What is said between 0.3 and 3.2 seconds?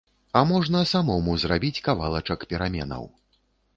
А можна самому зрабіць кавалачак пераменаў.